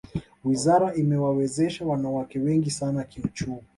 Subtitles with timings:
[0.45, 3.61] wizara imewawezesha wanawake wengi sana kiuchumi